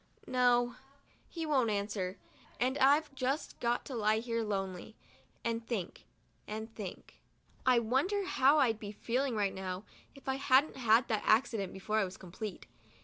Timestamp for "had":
10.77-11.07